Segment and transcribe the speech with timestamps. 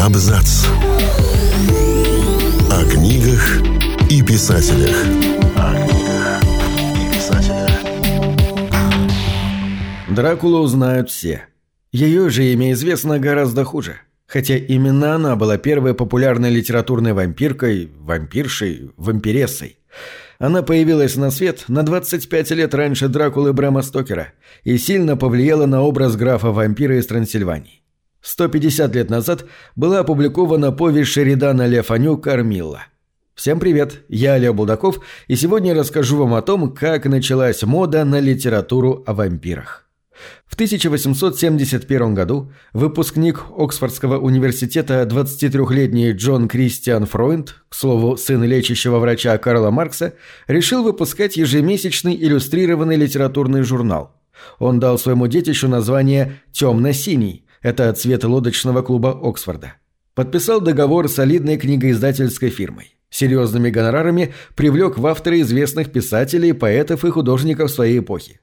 [0.00, 0.64] Абзац.
[2.70, 3.60] О книгах
[4.08, 4.96] и писателях.
[5.56, 6.42] О книгах
[6.96, 7.70] и писателях.
[10.08, 11.42] Дракулу знают все.
[11.92, 13.96] Ее же имя известно гораздо хуже.
[14.26, 19.76] Хотя именно она была первой популярной литературной вампиркой, вампиршей, вампирессой.
[20.38, 24.32] Она появилась на свет на 25 лет раньше Дракулы Брэма Стокера
[24.64, 27.79] и сильно повлияла на образ графа-вампира из Трансильвании.
[28.22, 32.82] 150 лет назад была опубликована повесть Шеридана Лефаню «Кормилла».
[33.34, 38.20] Всем привет, я Олег Булдаков, и сегодня расскажу вам о том, как началась мода на
[38.20, 39.86] литературу о вампирах.
[40.46, 49.38] В 1871 году выпускник Оксфордского университета 23-летний Джон Кристиан Фройнд, к слову, сын лечащего врача
[49.38, 50.12] Карла Маркса,
[50.46, 54.14] решил выпускать ежемесячный иллюстрированный литературный журнал.
[54.58, 59.74] Он дал своему детищу название «Темно-синий», это цвет лодочного клуба Оксфорда.
[60.14, 62.96] Подписал договор с солидной книгоиздательской фирмой.
[63.10, 68.40] Серьезными гонорарами привлек в авторы известных писателей, поэтов и художников своей эпохи.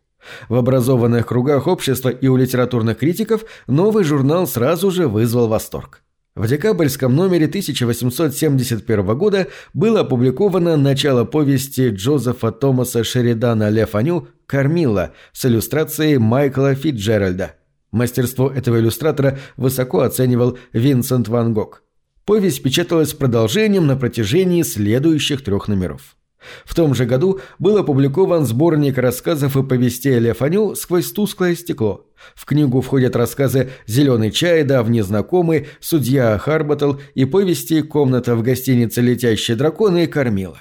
[0.50, 6.04] В образованных кругах общества и у литературных критиков новый журнал сразу же вызвал восторг.
[6.36, 15.14] В декабрьском номере 1871 года было опубликовано начало повести Джозефа Томаса Шеридана Ле Фаню «Кормила»
[15.32, 17.56] с иллюстрацией Майкла Фитджеральда.
[17.98, 21.82] Мастерство этого иллюстратора высоко оценивал Винсент Ван Гог.
[22.26, 26.16] Повесть печаталась продолжением на протяжении следующих трех номеров.
[26.64, 32.06] В том же году был опубликован сборник рассказов и повестей Ле Фаню «Сквозь тусклое стекло».
[32.36, 39.02] В книгу входят рассказы «Зеленый чай», «Давний знакомый», «Судья Харбатл» и повести «Комната в гостинице
[39.02, 40.60] «Летящие драконы» и «Кормила».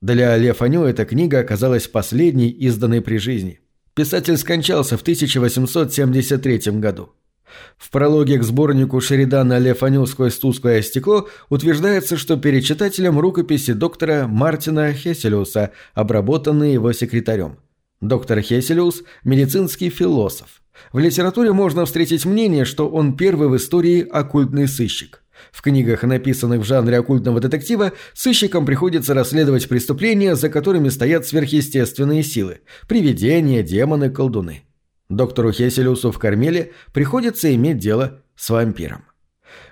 [0.00, 3.58] Для Ле Фаню эта книга оказалась последней, изданной при жизни.
[3.96, 7.12] Писатель скончался в 1873 году.
[7.78, 13.72] В прологе к сборнику Шеридана «Ле Фаню сквозь тусклое стекло» утверждается, что перед читателем рукописи
[13.72, 17.56] доктора Мартина Хесселиуса, обработанные его секретарем.
[18.02, 20.60] Доктор Хесселиус– медицинский философ.
[20.92, 25.22] В литературе можно встретить мнение, что он первый в истории оккультный сыщик.
[25.52, 32.22] В книгах, написанных в жанре оккультного детектива, сыщикам приходится расследовать преступления, за которыми стоят сверхъестественные
[32.22, 34.62] силы– привидения, демоны, колдуны.
[35.08, 39.04] Доктору Хеселиусу в Кармеле приходится иметь дело с вампиром.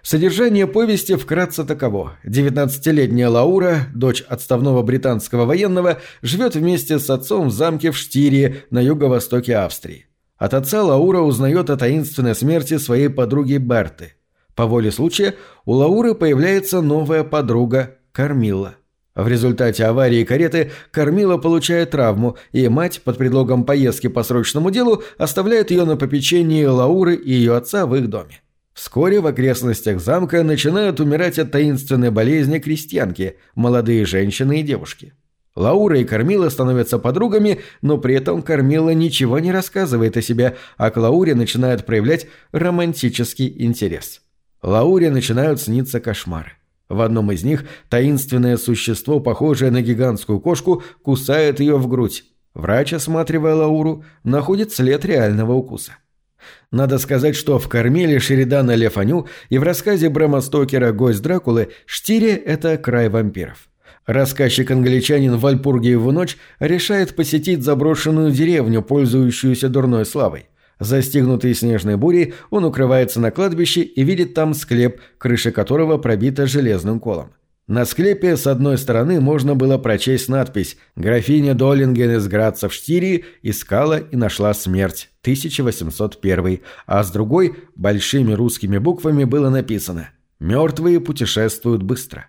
[0.03, 2.19] Содержание повести вкратце таково.
[2.25, 8.81] 19-летняя Лаура, дочь отставного британского военного, живет вместе с отцом в замке в Штирии на
[8.81, 10.07] юго-востоке Австрии.
[10.37, 14.15] От отца Лаура узнает о таинственной смерти своей подруги Берты.
[14.55, 15.35] По воле случая
[15.65, 18.77] у Лауры появляется новая подруга Кармила.
[19.15, 25.05] В результате аварии кареты Кормила получает травму, и мать, под предлогом поездки по срочному делу,
[25.19, 28.41] оставляет ее на попечении Лауры и ее отца в их доме.
[28.73, 35.13] Вскоре в окрестностях замка начинают умирать от таинственной болезни крестьянки, молодые женщины и девушки.
[35.55, 40.91] Лаура и Кормила становятся подругами, но при этом Кормила ничего не рассказывает о себе, а
[40.91, 44.23] к Лауре начинает проявлять романтический интерес.
[44.65, 46.53] Лауре начинают сниться кошмары.
[46.89, 52.25] В одном из них таинственное существо, похожее на гигантскую кошку, кусает ее в грудь.
[52.55, 55.93] Врач, осматривая Лауру, находит след реального укуса.
[56.71, 62.35] Надо сказать, что в «Кормеле» Шеридана Лефаню и в рассказе Брэма Стокера «Гость Дракулы» Штире–
[62.35, 63.69] это край вампиров.
[64.07, 70.47] Рассказчик-англичанин в Вальпургиеву ночь решает посетить заброшенную деревню, пользующуюся дурной славой.
[70.85, 77.01] Застигнутый снежной бурей, он укрывается на кладбище и видит там склеп, крыша которого пробита железным
[77.01, 77.33] колом.
[77.67, 83.25] На склепе с одной стороны можно было прочесть надпись «Графиня Доллинген из Граца в Штирии
[83.41, 85.09] искала и нашла смерть.
[85.23, 92.27] 1801», а с другой большими русскими буквами было написано «Мертвые путешествуют быстро».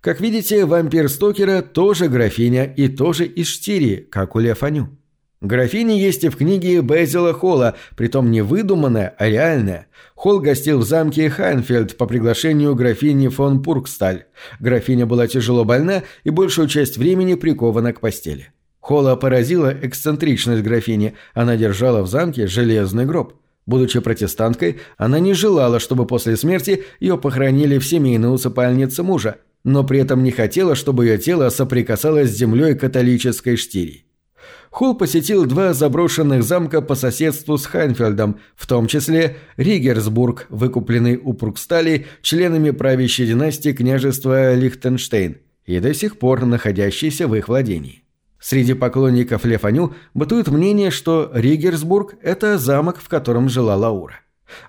[0.00, 4.98] Как видите, вампир Стокера тоже графиня и тоже из Штирии, как у Лефаню.
[5.42, 9.88] Графиня есть и в книге Безила Холла, притом не выдуманная, а реальная.
[10.14, 14.26] Холл гостил в замке Хайнфельд по приглашению графини фон Пурксталь.
[14.60, 18.52] Графиня была тяжело больна и большую часть времени прикована к постели.
[18.78, 23.34] Холла поразила эксцентричность графини, она держала в замке железный гроб.
[23.66, 29.82] Будучи протестанткой, она не желала, чтобы после смерти ее похоронили в семейной усыпальнице мужа, но
[29.82, 34.06] при этом не хотела, чтобы ее тело соприкасалось с землей католической штири.
[34.70, 41.34] Холл посетил два заброшенных замка по соседству с Хайнфельдом, в том числе Ригерсбург, выкупленный у
[41.34, 48.02] Прукстали членами правящей династии княжества Лихтенштейн и до сих пор находящийся в их владении.
[48.40, 54.20] Среди поклонников Лефаню бытует мнение, что Ригерсбург– это замок, в котором жила Лаура.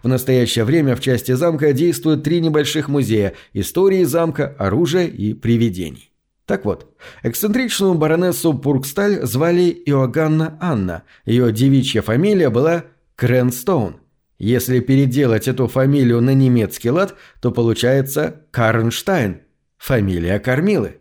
[0.03, 6.12] В настоящее время в части замка действуют три небольших музея– истории замка, оружия и привидений.
[6.45, 6.93] Так вот,
[7.23, 12.83] эксцентричную баронессу Пурксталь звали Иоганна Анна, ее девичья фамилия была
[13.15, 13.97] Кренстоун.
[14.39, 19.41] Если переделать эту фамилию на немецкий лад, то получается Карнштайн–
[19.77, 20.97] фамилия Кормилы.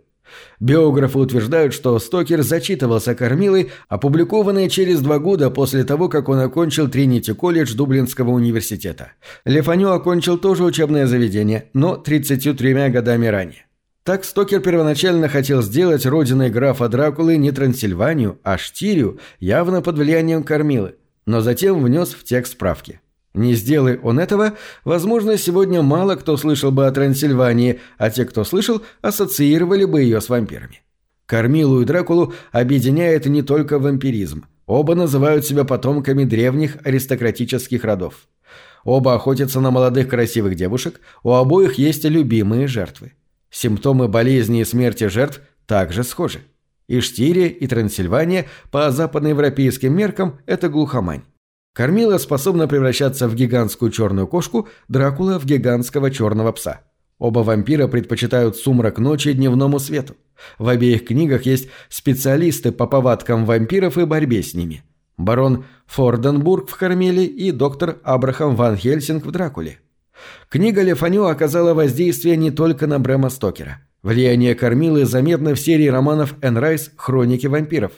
[0.61, 6.89] Биографы утверждают, что Стокер зачитывался Кормилой, опубликованной через два года после того, как он окончил
[6.89, 9.13] Тринити-колледж Дублинского университета.
[9.45, 13.67] Лефаню окончил тоже учебное заведение, но 33 годами ранее.
[14.05, 20.43] Так Стокер первоначально хотел сделать родиной графа Дракулы не Трансильванию, а Штирию, явно под влиянием
[20.43, 23.01] Кормилы, но затем внес в текст справки.
[23.33, 24.55] Не сделай он этого,
[24.85, 30.21] возможно, сегодня мало кто слышал бы о Трансильвании, а те, кто слышал, ассоциировали бы ее
[30.21, 30.83] с вампирами.
[31.27, 34.47] Кормилу и Дракулу объединяет не только вампиризм.
[34.67, 38.27] Оба называют себя потомками древних аристократических родов.
[38.85, 43.13] Оба охотятся на молодых красивых девушек, у обоих есть любимые жертвы.
[43.53, 46.41] Симптомы болезни и смерти жертв также схожи.
[46.89, 51.23] И Штирия, и Трансильвания по западноевропейским меркам– это глухомань.
[51.75, 56.81] Кормила способна превращаться в гигантскую черную кошку, Дракула в гигантского черного пса.
[57.19, 60.17] Оба вампира предпочитают сумрак ночи дневному свету.
[60.59, 64.83] В обеих книгах есть специалисты по повадкам вампиров и борьбе с ними.
[65.19, 69.79] Барон Форденбург в Кармеле и доктор Абрахам Ван Хельсинг в Дракуле.
[70.49, 76.35] Книга Лефаню оказала воздействие не только на Брэма Стокера– Влияние Кормилы заметно в серии романов
[76.43, 76.59] Энн
[76.97, 77.93] «Хроники вампиров».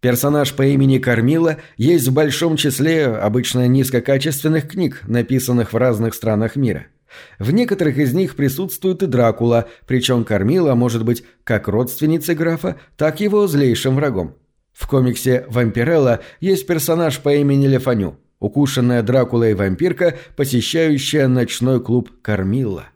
[0.00, 6.54] Персонаж по имени Кормила есть в большом числе обычно низкокачественных книг, написанных в разных странах
[6.54, 6.86] мира.
[7.40, 13.18] В некоторых из них присутствует и Дракула, причем Кормила может быть как родственницей графа, так
[13.18, 14.36] его злейшим врагом.
[14.72, 22.10] В комиксе «Вампирелла» есть персонаж по имени Лефаню, укушенная Дракула и вампирка, посещающая ночной клуб
[22.22, 22.86] Кормила.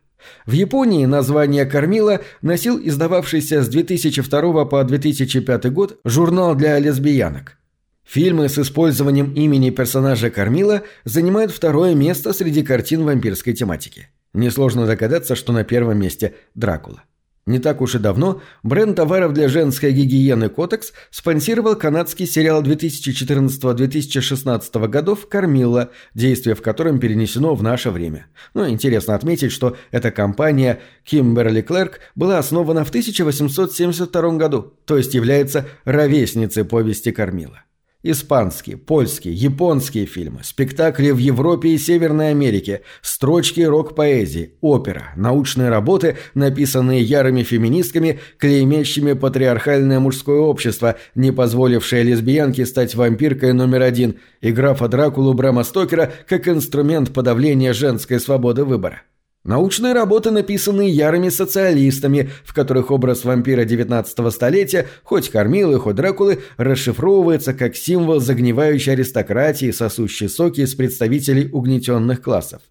[0.46, 7.58] В Японии название «Кормила» носил издававшийся с 2002 по 2005 год журнал для лесбиянок.
[8.04, 14.08] Фильмы с использованием имени персонажа Кормила занимают второе место среди картин вампирской тематики.
[14.34, 17.04] Несложно догадаться, что на первом месте Дракула.
[17.44, 24.86] Не так уж и давно бренд товаров для женской гигиены «Котекс» спонсировал канадский сериал 2014-2016
[24.86, 28.26] годов «Кормила», действие в котором перенесено в наше время.
[28.54, 35.14] Но интересно отметить, что эта компания Кимберли Клерк была основана в 1872 году, то есть
[35.14, 37.64] является ровесницей повести «Кормила».
[38.04, 46.16] Испанские, польские, японские фильмы, спектакли в Европе и Северной Америке, строчки рок-поэзии, опера, научные работы,
[46.34, 54.50] написанные ярыми феминистками, клеймящими патриархальное мужское общество, не позволившее лесбиянке стать вампиркой номер один, и
[54.50, 59.02] графа Дракулу Брэма Стокера как инструмент подавления женской свободы выбора.
[59.44, 66.38] Научные работы написаны ярыми социалистами, в которых образ вампира 19 столетия, хоть Кормилы, хоть Дракулы,
[66.58, 72.62] расшифровывается как символ загнивающей аристократии, сосущей соки из представителей угнетенных классов.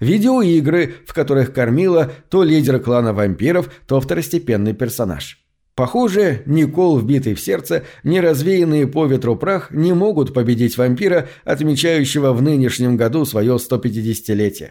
[0.00, 5.40] Видеоигры, в которых Кормила то лидер клана вампиров, то второстепенный персонаж.
[5.74, 11.28] Похоже, ни кол, вбитый в сердце, ни развеянные по ветру прах не могут победить вампира,
[11.44, 14.70] отмечающего в нынешнем году свое 150-летие.